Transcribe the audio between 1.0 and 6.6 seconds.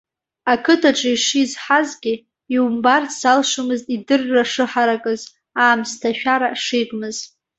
ишизҳазгьы, иумбарц залшомызт идырра шыҳаракыз, аамсҭашәара